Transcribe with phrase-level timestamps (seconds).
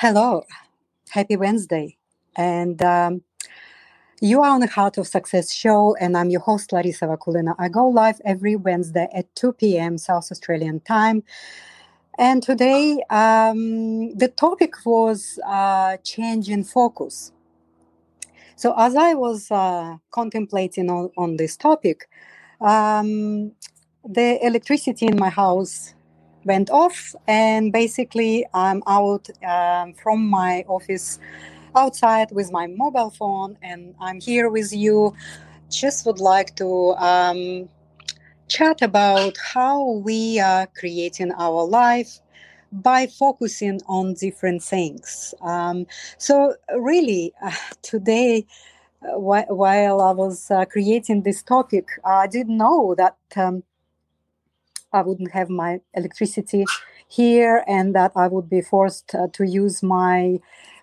[0.00, 0.44] Hello,
[1.10, 1.96] happy Wednesday.
[2.36, 3.22] And um,
[4.20, 7.56] you are on the Heart of Success show, and I'm your host, Larisa Vakulina.
[7.58, 9.98] I go live every Wednesday at 2 p.m.
[9.98, 11.24] South Australian time.
[12.16, 15.96] And today, um, the topic was uh,
[16.72, 17.32] focus.
[18.54, 22.08] So, as I was uh, contemplating on, on this topic,
[22.60, 23.50] um,
[24.04, 25.94] the electricity in my house
[26.44, 31.18] went off, and basically, I'm out um, from my office
[31.76, 35.14] outside with my mobile phone, and I'm here with you.
[35.70, 37.68] Just would like to um,
[38.48, 42.20] chat about how we are creating our life
[42.72, 45.34] by focusing on different things.
[45.42, 45.86] Um,
[46.18, 47.52] so, really, uh,
[47.82, 48.46] today,
[49.02, 53.62] uh, wh- while I was uh, creating this topic, I didn't know that um,
[54.92, 56.64] I wouldn't have my electricity
[57.08, 60.38] here and that I would be forced uh, to use my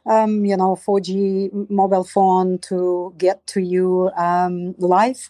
[0.05, 5.29] um, you know 4G mobile phone to get to you um, live.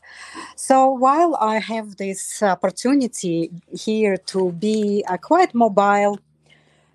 [0.56, 6.20] So while I have this opportunity here to be uh, quite mobile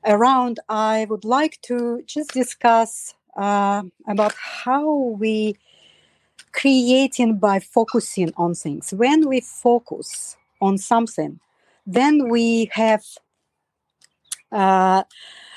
[0.04, 5.56] around, I would like to just discuss uh, about how we
[6.52, 8.92] creating by focusing on things.
[8.92, 11.40] When we focus on something,
[11.94, 13.04] then we have
[14.52, 15.02] uh,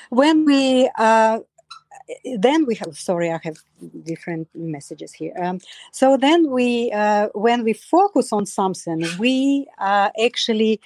[0.09, 1.39] when we uh,
[2.37, 3.57] then we have sorry i have
[4.03, 5.33] different messages here.
[5.41, 5.59] Um,
[5.91, 10.79] so then we uh, when we focus on something we are actually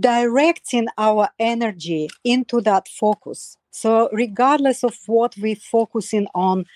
[0.00, 3.56] directing our energy into that focus.
[3.70, 6.66] So regardless of what we're focusing on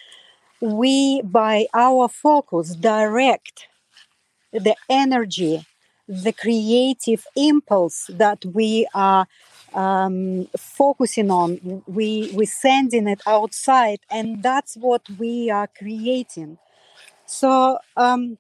[0.61, 3.67] we by our focus direct
[4.53, 5.67] the energy
[6.09, 9.27] the creative impulse that we are
[9.75, 11.83] um, focusing on.
[11.87, 16.59] We we sending it outside and that's what we are creating.
[17.27, 18.39] So um,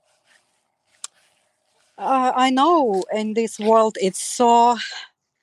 [1.99, 4.77] uh, i know in this world it's so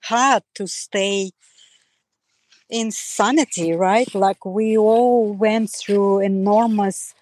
[0.03, 1.31] hard to stay
[2.69, 4.13] in sanity right?
[4.13, 7.13] Like we all went through enormous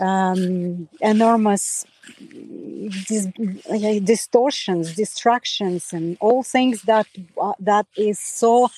[0.00, 1.84] um, enormous
[3.06, 3.28] dis-
[4.04, 7.06] distortions, distractions, and all things that
[7.40, 8.70] uh, that is so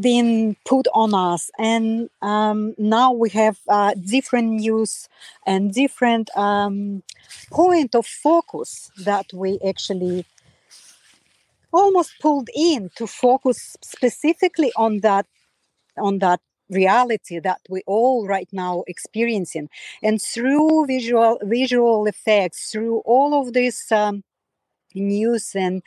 [0.00, 1.50] been put on us.
[1.58, 5.08] And um, now we have uh, different news
[5.46, 7.02] and different um,
[7.50, 10.24] point of focus that we actually
[11.72, 15.26] almost pulled in to focus specifically on that
[15.96, 16.40] on that
[16.72, 19.68] reality that we all right now experiencing.
[20.02, 24.24] And through visual visual effects through all of this um,
[24.94, 25.82] news and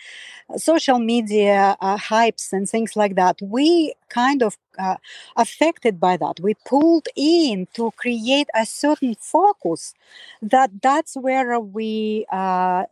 [0.57, 4.97] social media uh, hypes and things like that we kind of uh,
[5.37, 6.39] affected by that.
[6.41, 9.93] We pulled in to create a certain focus
[10.41, 12.85] that that's where we uh,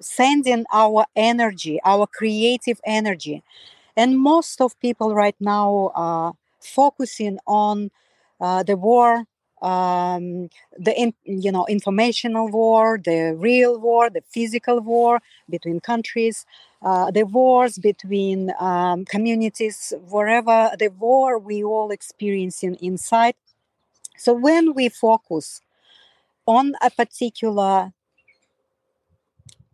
[0.00, 3.42] sending our energy our creative energy.
[3.96, 7.90] And most of people right now are focusing on
[8.40, 9.24] uh, the war
[9.60, 10.48] um,
[10.78, 15.20] the in, you know informational war the real war the physical war
[15.50, 16.46] between countries
[16.82, 23.34] uh, the wars between um, communities wherever the war we all experiencing inside.
[24.16, 25.60] So when we focus
[26.46, 27.92] on a particular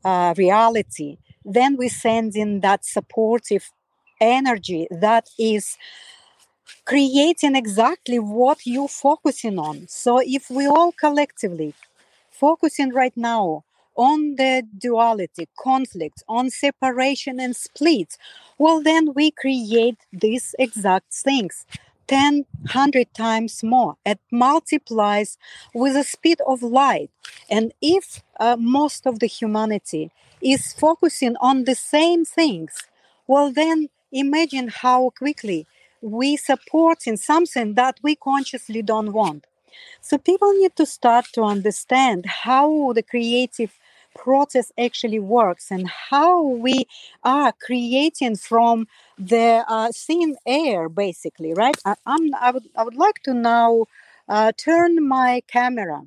[0.04, 3.70] uh, reality then we send in that supportive
[4.20, 5.76] energy that is
[6.84, 9.86] creating exactly what you're focusing on.
[9.88, 11.74] So if we all collectively
[12.30, 13.64] focusing right now
[13.96, 18.16] on the duality, conflict, on separation and split,
[18.58, 21.64] well, then we create these exact things.
[22.06, 23.96] 10, 100 times more.
[24.04, 25.38] It multiplies
[25.72, 27.10] with the speed of light.
[27.48, 30.10] And if uh, most of the humanity
[30.42, 32.74] is focusing on the same things,
[33.26, 35.66] well, then imagine how quickly
[36.04, 39.46] we support in something that we consciously don't want.
[40.00, 43.72] So people need to start to understand how the creative
[44.14, 46.86] process actually works and how we
[47.24, 48.86] are creating from
[49.18, 51.76] the uh, thin air, basically, right?
[51.84, 53.86] I, I'm, I would, I would like to now
[54.28, 56.02] uh, turn my camera.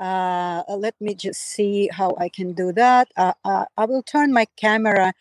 [0.00, 3.08] Uh, let me just see how I can do that.
[3.16, 5.12] Uh, uh, I will turn my camera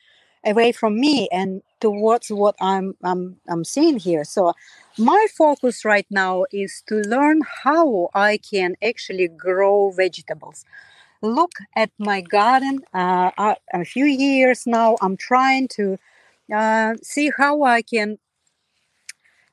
[0.45, 4.23] away from me and towards what I'm, I'm I'm seeing here.
[4.23, 4.53] So
[4.97, 10.65] my focus right now is to learn how I can actually grow vegetables.
[11.21, 12.81] Look at my garden.
[12.93, 13.31] Uh,
[13.73, 15.97] a few years now, I'm trying to
[16.53, 18.17] uh, see how I can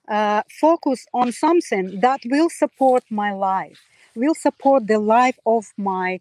[0.09, 3.81] uh, focus on something that will support my life,
[4.15, 6.21] will support the life of my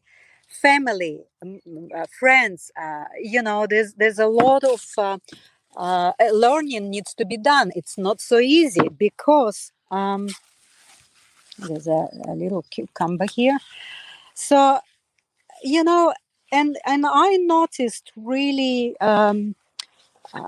[0.62, 2.72] family, uh, friends.
[2.80, 5.18] Uh, you know, there's there's a lot of uh,
[5.76, 7.72] uh, learning needs to be done.
[7.76, 10.30] It's not so easy because um,
[11.60, 13.58] there's a, a little cucumber here.
[14.34, 14.80] So
[15.64, 16.14] you know,
[16.52, 18.96] and and I noticed really.
[19.00, 19.56] Um,
[20.34, 20.48] uh,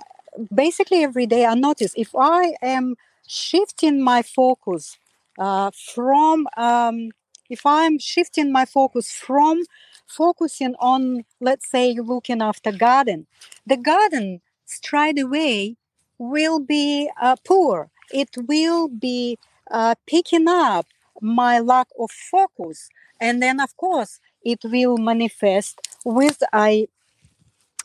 [0.53, 2.95] basically every day i notice if i am
[3.27, 4.97] shifting my focus
[5.39, 7.09] uh, from um,
[7.49, 9.63] if i'm shifting my focus from
[10.07, 13.27] focusing on let's say looking after garden.
[13.65, 15.77] The garden straight away
[16.17, 17.89] will be uh, poor.
[18.11, 19.37] It will be
[19.71, 20.87] uh, picking up
[21.21, 22.89] my lack of focus.
[23.19, 26.87] And then of course it will manifest with a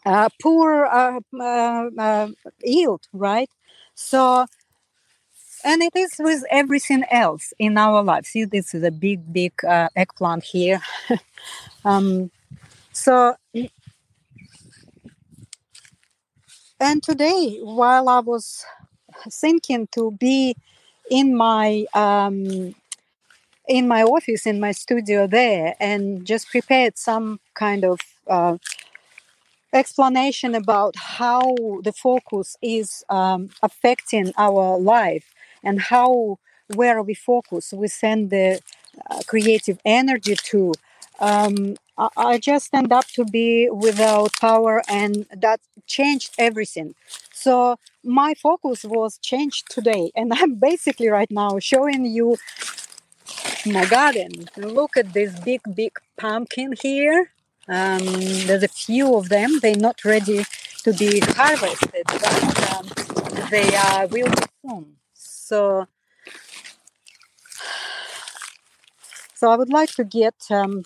[0.05, 2.28] uh, poor uh, uh, uh,
[2.62, 3.50] yield, right?
[3.94, 4.46] So,
[5.64, 8.28] and it is with everything else in our lives.
[8.28, 10.80] See, this is a big, big uh, eggplant here.
[11.84, 12.30] um,
[12.92, 13.34] so,
[16.78, 18.64] and today, while I was
[19.30, 20.56] thinking to be
[21.10, 22.74] in my um,
[23.68, 28.56] in my office, in my studio there, and just prepared some kind of uh,
[29.72, 35.24] explanation about how the focus is um, affecting our life
[35.62, 36.38] and how
[36.74, 38.60] where we focus we send the
[39.10, 40.72] uh, creative energy to
[41.20, 46.94] um, I, I just end up to be without power and that changed everything
[47.32, 52.36] so my focus was changed today and i'm basically right now showing you
[53.66, 57.30] my garden look at this big big pumpkin here
[57.68, 58.00] um,
[58.46, 59.60] there's a few of them.
[59.60, 60.44] They're not ready
[60.82, 62.88] to be harvested, but um,
[63.48, 64.96] they uh, will be soon.
[65.50, 65.88] So,
[69.35, 70.85] so I would like to get um,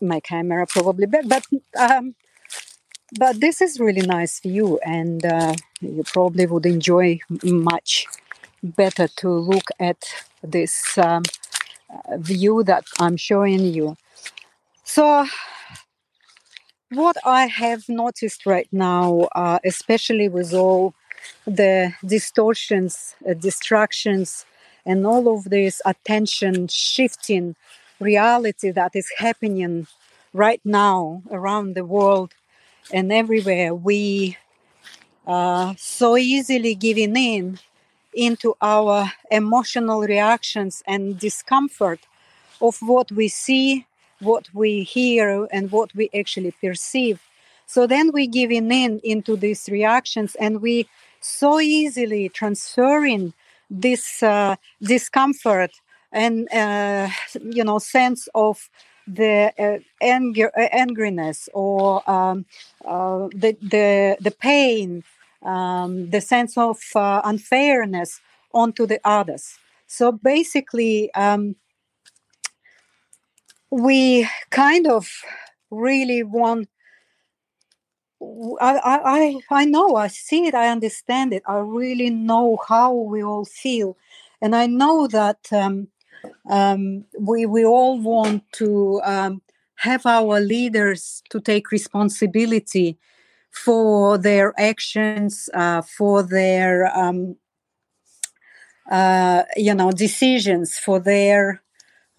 [0.00, 1.44] my camera probably back, but
[1.78, 2.14] um,
[3.18, 8.06] but this is really nice view, and uh, you probably would enjoy much
[8.62, 10.02] better to look at
[10.42, 11.22] this um,
[12.16, 13.98] view that I'm showing you.
[14.84, 15.26] So,
[16.88, 20.94] what I have noticed right now, uh, especially with all
[21.46, 24.44] the distortions, uh, distractions,
[24.86, 27.54] and all of this attention shifting
[28.00, 29.86] reality that is happening
[30.32, 32.32] right now around the world
[32.92, 34.36] and everywhere, we
[35.26, 37.58] uh, so easily giving in
[38.14, 42.00] into our emotional reactions and discomfort
[42.60, 43.86] of what we see
[44.20, 47.20] what we hear and what we actually perceive.
[47.66, 50.88] So then we giving in into these reactions and we
[51.20, 53.32] so easily transferring
[53.70, 55.70] this uh, discomfort
[56.12, 57.08] and uh,
[57.42, 58.68] you know sense of
[59.06, 62.44] the uh, anger, uh, angriness or um,
[62.84, 65.02] uh, the, the the pain,
[65.42, 68.20] um, the sense of uh, unfairness
[68.52, 69.58] onto the others.
[69.86, 71.56] So basically, um,
[73.70, 75.08] we kind of
[75.70, 76.68] really want
[78.60, 83.22] I, I I know I see it I understand it I really know how we
[83.22, 83.96] all feel
[84.42, 85.88] and I know that um,
[86.48, 89.42] um, we we all want to um,
[89.76, 92.98] have our leaders to take responsibility
[93.50, 97.36] for their actions uh, for their um,
[98.90, 101.62] uh, you know decisions for their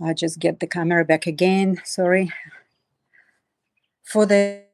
[0.04, 1.80] I'll just get the camera back again.
[1.86, 2.32] Sorry.
[4.04, 4.71] For the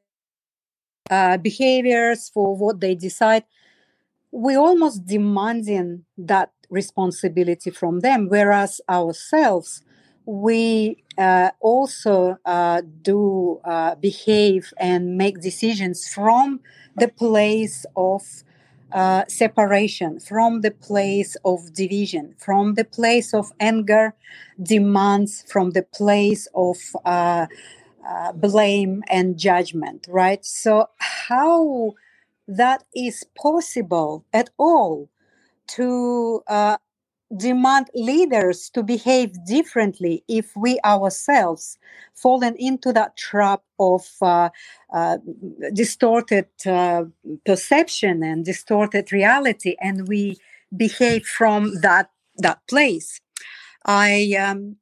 [1.10, 3.44] uh, behaviors, for what they decide,
[4.30, 9.82] we almost demanding that responsibility from them, whereas ourselves,
[10.26, 16.60] we uh, also uh, do uh, behave and make decisions from
[16.96, 18.22] the place of
[18.92, 24.14] uh, separation from the place of division, from the place of anger,
[24.62, 26.76] demands, from the place of
[28.06, 30.44] uh, blame and judgment, right?
[30.44, 31.94] So, how
[32.46, 35.10] that is possible at all
[35.68, 36.78] to uh,
[37.36, 41.78] demand leaders to behave differently if we ourselves
[42.14, 44.48] fallen into that trap of uh,
[44.94, 45.18] uh,
[45.74, 47.04] distorted uh,
[47.44, 50.38] perception and distorted reality and we
[50.74, 53.20] behave from that that place
[53.84, 54.76] i um,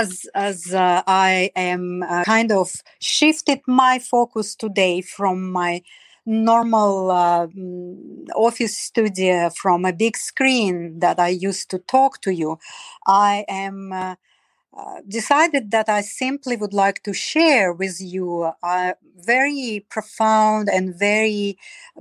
[0.00, 2.70] as as uh, i am uh, kind of
[3.00, 5.82] shifted my focus today from my
[6.26, 12.32] normal uh, mm, office studio from a big screen that I used to talk to
[12.32, 12.58] you.
[13.06, 13.92] I am
[14.76, 20.98] uh, decided that I simply would like to share with you a very profound and
[20.98, 21.56] very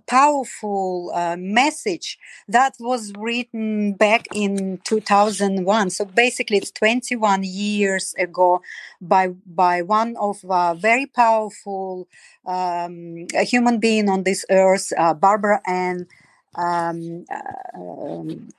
[0.08, 5.92] powerful uh, message that was written back in 2001.
[5.92, 8.62] So basically, it's 21 years ago
[9.00, 12.08] by by one of uh, very powerful
[12.46, 16.08] um, human being on this earth, uh, Barbara Ann.
[16.56, 18.50] Um, uh, um,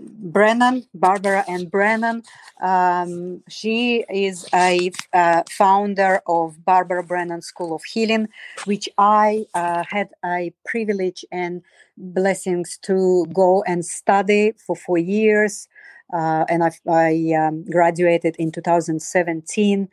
[0.00, 2.22] Brennan, Barbara Ann Brennan.
[2.60, 8.28] Um, she is a uh, founder of Barbara Brennan School of Healing,
[8.64, 11.62] which I uh, had a privilege and
[11.96, 15.68] blessings to go and study for four years.
[16.12, 19.88] Uh, and I, I um, graduated in 2017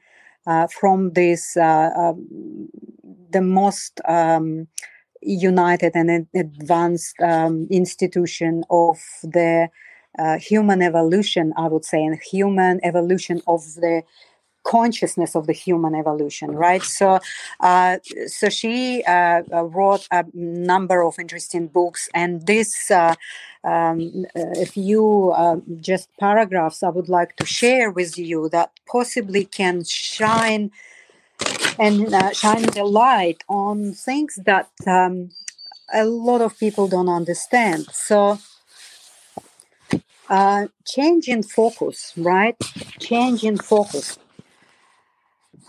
[0.48, 2.70] uh, from this, uh, um,
[3.30, 4.68] the most um,
[5.22, 9.70] united and advanced um, institution of the
[10.20, 14.04] uh, human evolution, I would say, and human evolution of the
[14.64, 16.84] consciousness of the human evolution right?
[16.84, 17.20] So
[17.62, 17.98] uh,
[18.28, 23.16] so she uh, uh wrote a number of interesting books and this uh,
[23.64, 29.44] um, a few uh, just paragraphs i would like to share with you that possibly
[29.46, 30.72] can shine
[31.80, 32.32] and uh,
[32.74, 35.30] the light on things that um,
[35.94, 37.88] a lot of people don't understand.
[37.92, 38.40] So,
[40.30, 42.56] uh, change in focus, right?
[43.00, 44.18] Change in focus.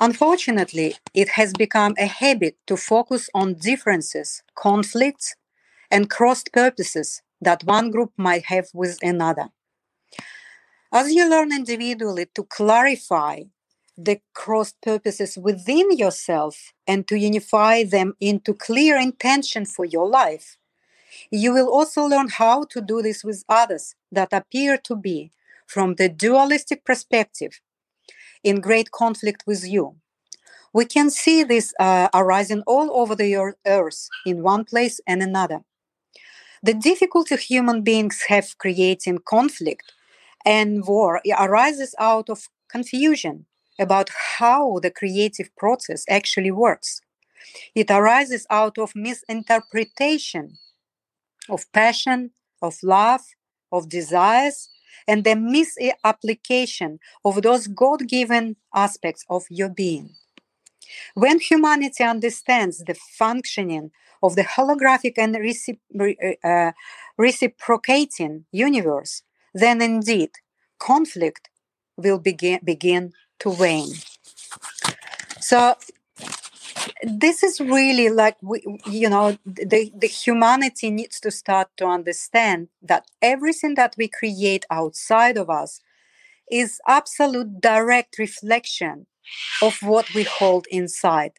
[0.00, 5.34] Unfortunately, it has become a habit to focus on differences, conflicts,
[5.90, 9.48] and crossed purposes that one group might have with another.
[10.92, 13.42] As you learn individually to clarify
[13.99, 20.57] the cross purposes within yourself and to unify them into clear intention for your life.
[21.33, 25.33] You will also learn how to do this with others that appear to be,
[25.67, 27.61] from the dualistic perspective,
[28.45, 29.97] in great conflict with you.
[30.73, 35.64] We can see this uh, arising all over the earth in one place and another.
[36.62, 39.93] The difficulty human beings have creating conflict
[40.45, 43.47] and war arises out of confusion
[43.78, 47.00] about how the creative process actually works.
[47.75, 50.58] It arises out of misinterpretation
[51.49, 52.30] of passion,
[52.62, 53.23] of love,
[53.73, 54.68] of desires,
[55.06, 60.11] and the misapplication of those God given aspects of your being.
[61.14, 63.90] When humanity understands the functioning
[64.23, 65.37] of the holographic and
[66.44, 66.73] uh,
[67.16, 69.23] reciprocating universe,
[69.54, 70.30] then indeed
[70.78, 71.50] conflict
[71.97, 73.95] will begin, begin to wane.
[75.40, 75.75] So
[77.02, 82.68] this is really like we, you know the, the humanity needs to start to understand
[82.83, 85.80] that everything that we create outside of us
[86.50, 89.07] is absolute direct reflection
[89.62, 91.33] of what we hold inside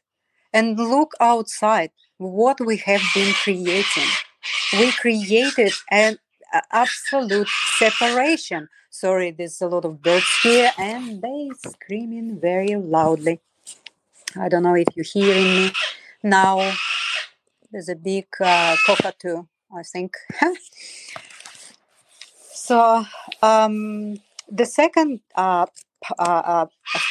[0.54, 4.10] and look outside what we have been creating
[4.74, 6.18] we created an
[6.72, 8.68] absolute separation
[9.00, 13.40] Sorry, there's a lot of birds here and they screaming very loudly.
[14.36, 15.72] I don't know if you're hearing me
[16.22, 16.74] now.
[17.72, 20.18] There's a big uh, cockatoo, I think.
[22.54, 23.06] so
[23.42, 24.18] um,
[24.52, 25.68] the second uh,
[26.18, 26.66] uh, uh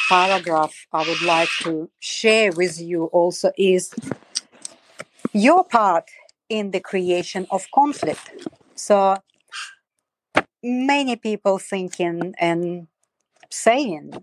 [0.09, 3.95] paragraph I would like to share with you also is
[5.33, 6.05] your part
[6.49, 8.29] in the creation of conflict.
[8.75, 9.17] So
[10.63, 12.87] many people thinking and
[13.49, 14.13] saying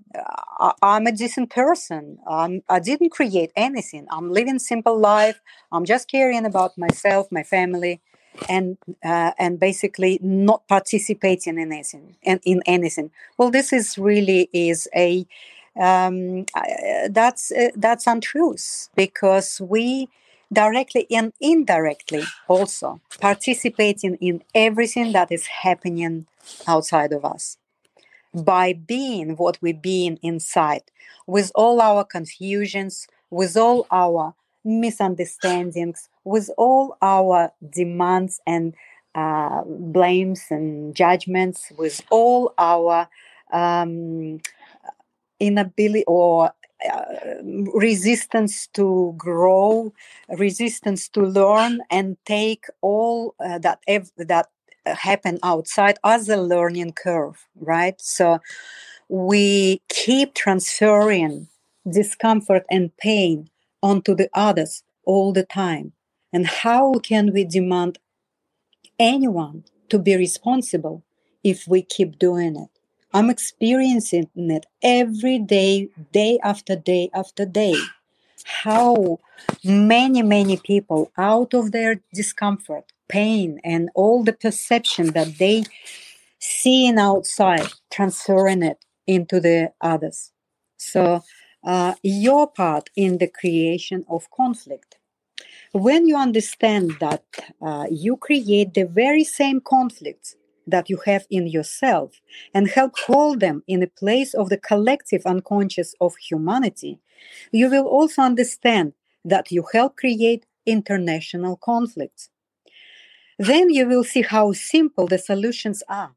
[0.83, 2.19] i'm a decent person.
[2.26, 4.07] I'm, i didn't create anything.
[4.11, 5.40] I'm living simple life.
[5.73, 8.00] I'm just caring about myself my family
[8.49, 13.11] and uh, and basically not participating in anything in, in anything.
[13.38, 15.26] Well this is really is a
[15.78, 20.09] um, uh, that's uh, that's untruth because we
[20.52, 26.26] directly and indirectly also participating in everything that is happening
[26.66, 27.58] outside of us.
[28.34, 30.82] By being what we being inside
[31.26, 34.34] with all our confusions with all our
[34.64, 38.74] misunderstandings with all our demands and
[39.14, 43.08] uh, blames and judgments with all our
[43.52, 44.40] um,
[45.40, 46.50] inability or
[47.75, 49.92] resistance to grow,
[50.38, 54.49] resistance to learn, and take all uh, that ev- that
[54.87, 58.00] uh, happen outside as a learning curve, right?
[58.00, 58.40] So
[59.09, 61.49] we keep transferring
[61.90, 63.50] discomfort and pain
[63.83, 65.92] onto the others all the time
[66.33, 67.99] And how can we demand
[68.99, 71.04] anyone to be responsible
[71.45, 72.75] if we keep doing it?
[73.16, 77.76] I'm experiencing it every day, day after day after day.
[78.44, 79.20] How
[79.64, 85.64] many, many people out of their discomfort, pain, and all the perception that they
[86.38, 90.32] seeing outside, transferring it into the others.
[90.76, 91.25] So,
[91.64, 94.99] uh, your part in the creation of conflict.
[95.73, 97.25] When you understand that
[97.62, 102.20] uh, you create the very same conflicts that you have in yourself
[102.52, 106.99] and help hold them in a place of the collective unconscious of humanity,
[107.52, 108.92] you will also understand
[109.25, 112.30] that you help create international conflicts.
[113.38, 116.14] Then you will see how simple the solutions are.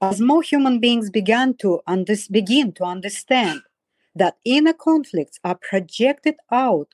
[0.00, 3.62] As more human beings began to under- begin to understand
[4.14, 6.88] that inner conflicts are projected out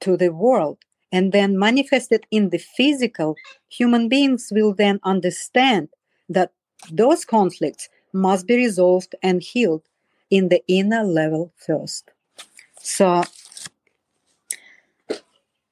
[0.00, 0.78] to the world
[1.12, 3.36] and then manifested in the physical,
[3.68, 5.88] human beings will then understand
[6.28, 6.52] that
[6.90, 9.82] those conflicts must be resolved and healed
[10.30, 12.10] in the inner level first.
[12.80, 13.24] So,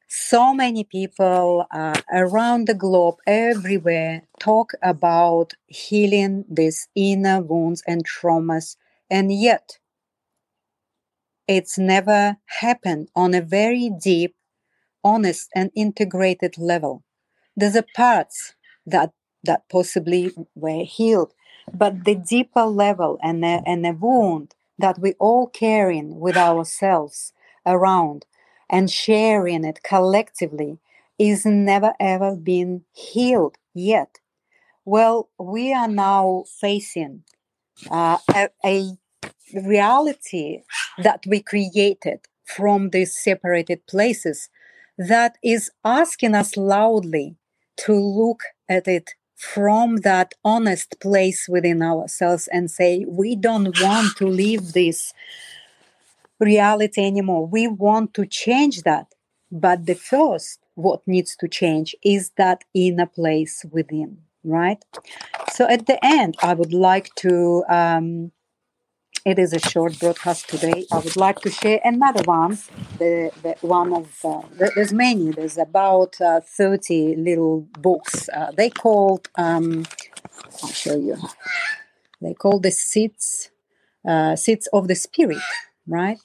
[0.08, 8.06] so many people uh, around the globe, everywhere, talk about healing these inner wounds and
[8.06, 8.76] traumas,
[9.10, 9.78] and yet
[11.46, 14.34] it's never happened on a very deep
[15.08, 17.02] honest and integrated level.
[17.56, 18.54] There's a parts
[18.86, 19.12] that
[19.44, 21.32] that possibly were healed,
[21.72, 27.32] but the deeper level and a, and a wound that we all carrying with ourselves
[27.64, 28.26] around
[28.68, 30.78] and sharing it collectively
[31.18, 34.18] is never ever been healed yet.
[34.84, 37.24] Well, we are now facing
[37.90, 38.90] uh, a, a
[39.54, 40.62] reality
[41.02, 44.48] that we created from these separated places
[44.98, 47.36] that is asking us loudly
[47.78, 54.16] to look at it from that honest place within ourselves and say, we don't want
[54.16, 55.14] to live this
[56.40, 57.46] reality anymore.
[57.46, 59.14] We want to change that.
[59.50, 64.84] But the first, what needs to change is that inner place within, right?
[65.52, 68.32] So at the end, I would like to um,
[69.28, 70.86] it is a short broadcast today.
[70.90, 72.58] I would like to share another one.
[72.98, 74.42] The, the one of uh,
[74.74, 75.30] there's many.
[75.32, 78.28] There's about uh, thirty little books.
[78.30, 79.28] Uh, they called.
[79.36, 79.86] Um,
[80.62, 81.16] I'll show you.
[82.22, 83.50] They call the seeds,
[84.08, 85.42] uh, seeds of the spirit,
[85.86, 86.18] right?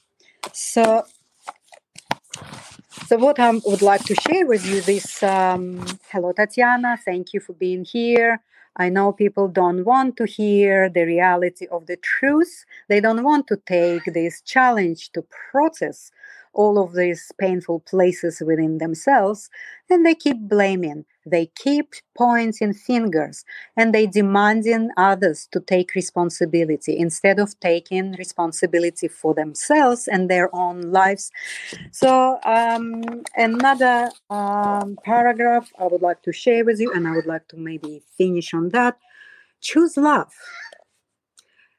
[0.53, 1.05] So,
[3.07, 5.23] so what I would like to share with you this.
[5.23, 6.97] Um, hello, Tatiana.
[7.03, 8.41] Thank you for being here.
[8.75, 12.65] I know people don't want to hear the reality of the truth.
[12.89, 16.11] They don't want to take this challenge to process
[16.53, 19.49] all of these painful places within themselves,
[19.89, 21.05] and they keep blaming.
[21.25, 23.45] They keep pointing fingers
[23.77, 30.53] and they demanding others to take responsibility instead of taking responsibility for themselves and their
[30.53, 31.31] own lives.
[31.91, 33.03] So, um,
[33.35, 37.57] another um, paragraph I would like to share with you, and I would like to
[37.57, 38.97] maybe finish on that.
[39.61, 40.33] Choose love.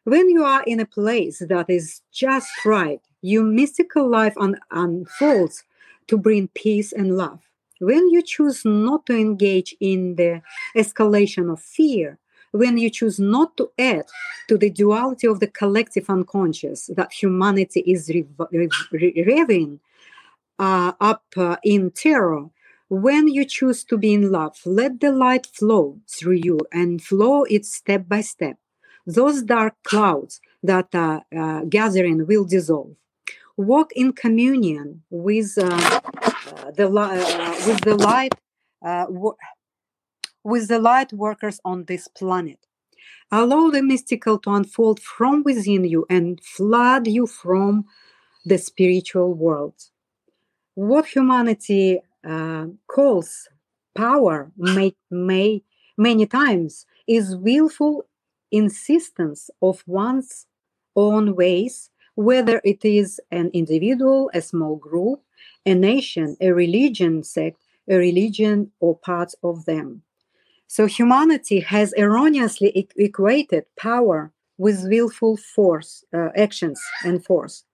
[0.05, 5.65] When you are in a place that is just right, your mystical life un- unfolds
[6.07, 7.41] to bring peace and love.
[7.81, 10.43] When you choose not to engage in the
[10.77, 12.19] escalation of fear,
[12.53, 14.05] when you choose not to add
[14.49, 19.79] to the duality of the collective unconscious that humanity is revving
[20.59, 22.51] uh, up uh, in terror,
[22.91, 27.45] when you choose to be in love, let the light flow through you and flow
[27.45, 28.59] it step by step.
[29.07, 32.95] Those dark clouds that are uh, gathering will dissolve
[33.57, 38.35] walk in communion with uh, uh the uh, with the light
[38.85, 39.07] uh,
[40.43, 42.59] with the light workers on this planet.
[43.31, 47.87] Allow the mystical to unfold from within you and flood you from
[48.45, 49.75] the spiritual world.
[50.75, 53.49] What humanity uh, calls
[53.95, 55.63] power may, may
[55.97, 58.05] many times is willful
[58.51, 60.47] insistence of one's
[60.97, 65.21] own ways whether it is an individual, a small group,
[65.67, 70.03] a nation, a religion sect, a religion, or parts of them.
[70.67, 77.65] So humanity has erroneously equated power with willful force, uh, actions and force,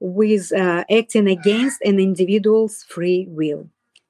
[0.00, 3.68] with uh, acting against an individual's free will.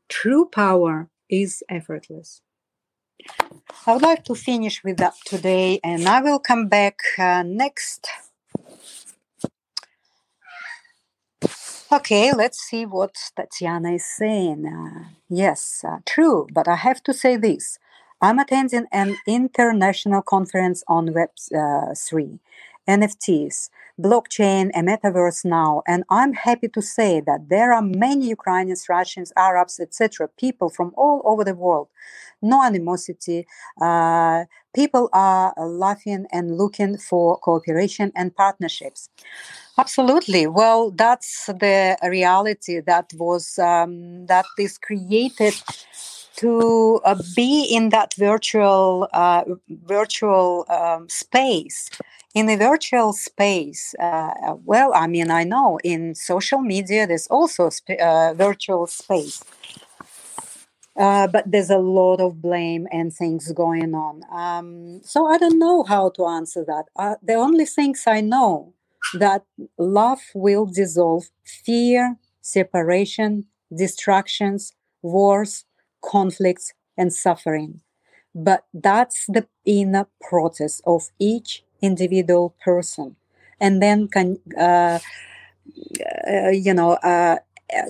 [0.09, 2.43] True power is effortless.
[3.87, 8.09] I would like to finish with that today, and I will come back uh, next
[11.93, 14.65] Okay, let's see what Tatiana is saying.
[14.65, 17.81] Uh, yes, uh, true, but I have to say this.
[18.23, 22.39] I'm attending an international conference on Web3,
[22.89, 28.89] NFTs, blockchain, and metaverse now, and I'm happy to say that there are many Ukrainians,
[28.89, 31.89] Russians, Arabs, etc., people from all over the world.
[32.43, 33.47] No animosity.
[33.81, 39.09] Uh, people are laughing and looking for cooperation and partnerships.
[39.79, 40.47] Absolutely.
[40.47, 45.55] Well, that's the reality that was um, that is created
[46.37, 51.91] to uh, be in that virtual uh, virtual um, space
[52.35, 57.69] in a virtual space uh, well i mean i know in social media there's also
[57.69, 59.43] sp- uh, virtual space
[61.01, 65.59] uh, but there's a lot of blame and things going on um, so i don't
[65.61, 68.75] know how to answer that uh, the only things i know
[69.15, 69.45] that
[69.79, 75.67] love will dissolve fear separation distractions wars
[76.05, 77.81] conflicts and suffering.
[78.35, 83.17] But that's the inner process of each individual person.
[83.61, 85.01] And then can, uh,
[86.29, 87.37] uh, you know, uh,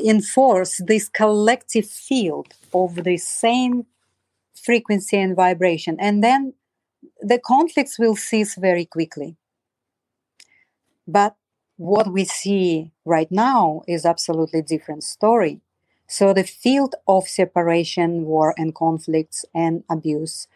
[0.04, 3.86] enforce this collective field of the same
[4.54, 5.96] frequency and vibration.
[5.98, 6.54] And then
[7.20, 9.36] the conflicts will cease very quickly.
[11.06, 11.36] But
[11.76, 15.60] what we see right now is absolutely different story
[16.10, 20.48] so the field of separation, war, and conflicts and abuse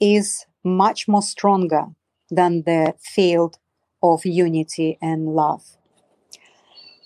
[0.00, 1.88] is much more stronger
[2.30, 3.58] than the field
[4.02, 5.76] of unity and love.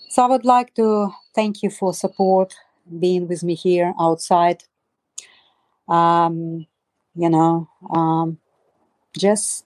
[0.07, 2.55] So I would like to thank you for support,
[2.99, 4.63] being with me here outside.
[5.87, 6.65] Um,
[7.15, 8.39] you know, um,
[9.17, 9.63] just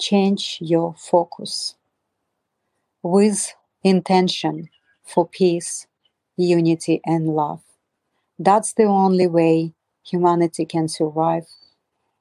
[0.00, 1.76] change your focus
[3.02, 4.70] with intention
[5.04, 5.86] for peace
[6.36, 7.62] unity, and love.
[8.38, 9.74] That's the only way
[10.04, 11.46] humanity can survive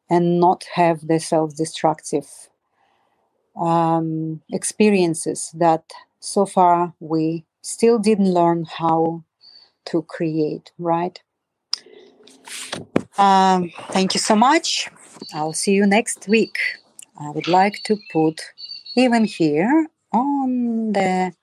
[0.09, 2.27] and not have the self destructive
[3.55, 5.83] um, experiences that
[6.19, 9.23] so far we still didn't learn how
[9.85, 11.19] to create, right?
[13.17, 14.89] Um, thank you so much.
[15.33, 16.57] I'll see you next week.
[17.19, 18.41] I would like to put
[18.95, 21.33] even here on the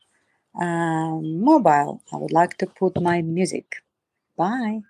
[0.60, 2.02] um, mobile.
[2.12, 3.82] I would like to put my music.
[4.36, 4.80] Bye.